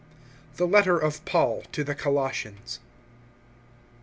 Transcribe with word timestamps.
THE 0.57 0.65
LETTER 0.65 0.97
OF 0.97 1.23
PAUL 1.25 1.61
TO 1.71 1.83
THE 1.83 1.93
COLOSSIANS. 1.93 2.79